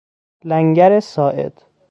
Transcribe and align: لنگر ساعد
لنگر 0.45 0.99
ساعد 0.99 1.61